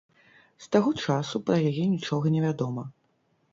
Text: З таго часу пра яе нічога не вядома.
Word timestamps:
З 0.65 0.69
таго 0.75 0.93
часу 1.03 1.35
пра 1.51 1.57
яе 1.73 1.85
нічога 1.93 2.35
не 2.39 2.43
вядома. 2.49 2.89